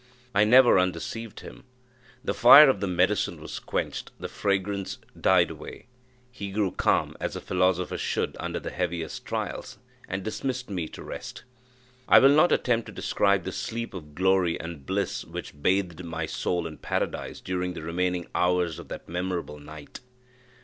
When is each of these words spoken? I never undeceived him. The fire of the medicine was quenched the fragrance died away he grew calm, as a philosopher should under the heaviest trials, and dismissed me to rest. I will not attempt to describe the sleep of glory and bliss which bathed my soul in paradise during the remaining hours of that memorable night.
I 0.33 0.45
never 0.45 0.79
undeceived 0.79 1.41
him. 1.41 1.63
The 2.23 2.33
fire 2.33 2.71
of 2.71 2.79
the 2.79 2.87
medicine 2.87 3.39
was 3.39 3.59
quenched 3.59 4.09
the 4.19 4.27
fragrance 4.27 4.97
died 5.15 5.51
away 5.51 5.85
he 6.31 6.49
grew 6.49 6.71
calm, 6.71 7.15
as 7.19 7.35
a 7.35 7.39
philosopher 7.39 7.99
should 7.99 8.35
under 8.39 8.59
the 8.59 8.71
heaviest 8.71 9.27
trials, 9.27 9.77
and 10.07 10.23
dismissed 10.23 10.71
me 10.71 10.87
to 10.87 11.03
rest. 11.03 11.43
I 12.09 12.17
will 12.17 12.29
not 12.35 12.51
attempt 12.51 12.87
to 12.87 12.91
describe 12.91 13.43
the 13.43 13.51
sleep 13.51 13.93
of 13.93 14.15
glory 14.15 14.59
and 14.59 14.87
bliss 14.87 15.23
which 15.23 15.61
bathed 15.61 16.03
my 16.03 16.25
soul 16.25 16.65
in 16.65 16.79
paradise 16.79 17.39
during 17.39 17.73
the 17.73 17.83
remaining 17.83 18.25
hours 18.33 18.79
of 18.79 18.87
that 18.87 19.07
memorable 19.07 19.59
night. 19.59 19.99